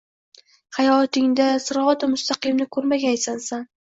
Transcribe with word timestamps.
Hayotingda 0.77 1.49
siroti 1.65 2.09
mustaqimni 2.13 2.67
koʻrmagaysan, 2.77 3.39
san 3.51 3.63